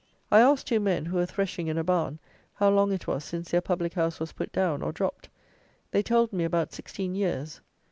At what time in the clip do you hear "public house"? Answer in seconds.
3.61-4.19